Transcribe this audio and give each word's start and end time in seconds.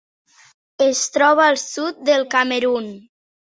Es 0.85 1.01
troba 1.17 1.45
al 1.49 1.61
sud 1.65 2.01
del 2.11 2.27
Camerun. 2.35 2.91